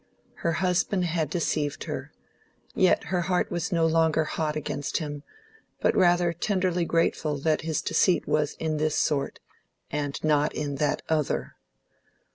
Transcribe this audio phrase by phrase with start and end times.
[0.37, 2.11] Her husband had deceived her,
[2.73, 5.21] yet her heart was no longer hot against him,
[5.79, 9.39] but rather tenderly grateful that his deceit was in this sort,
[9.91, 11.53] and not in that other.